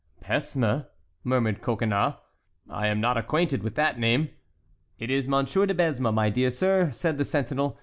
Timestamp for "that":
3.75-3.99